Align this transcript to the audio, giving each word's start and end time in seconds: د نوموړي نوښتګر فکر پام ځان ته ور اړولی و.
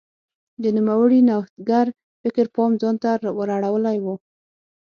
د 0.63 0.65
نوموړي 0.77 1.19
نوښتګر 1.27 1.87
فکر 2.21 2.45
پام 2.55 2.71
ځان 2.81 2.95
ته 3.03 3.11
ور 3.37 3.49
اړولی 3.57 3.97
و. 4.01 4.05